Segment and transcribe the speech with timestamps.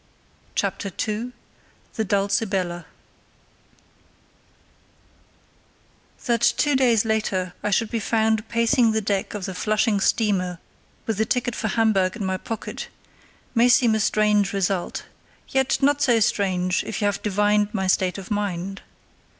[0.55, 1.31] CHAPTER II.
[1.93, 2.85] The Dulcibella
[6.25, 10.57] That two days later I should be found pacing the deck of the Flushing steamer
[11.05, 12.87] with a ticket for Hamburg in my pocket
[13.53, 15.05] may seem a strange result,
[15.49, 18.81] yet not so strange if you have divined my state of mind.